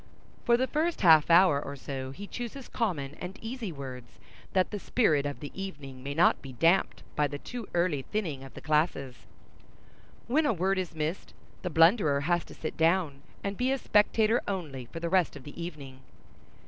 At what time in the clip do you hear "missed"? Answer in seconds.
10.95-11.35